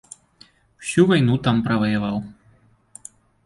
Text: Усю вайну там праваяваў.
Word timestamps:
Усю 0.83 1.05
вайну 1.11 1.37
там 1.49 1.61
праваяваў. 1.69 2.17